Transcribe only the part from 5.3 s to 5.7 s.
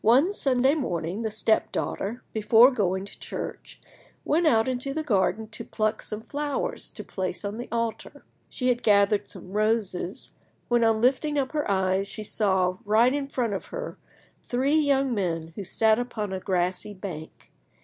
to